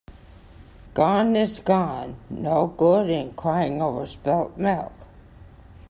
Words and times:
Gone 0.95 1.35
is 1.35 1.59
gone. 1.59 2.15
No 2.27 2.65
good 2.75 3.07
in 3.07 3.33
crying 3.33 3.83
over 3.83 4.07
spilt 4.07 4.57
milk. 4.57 4.93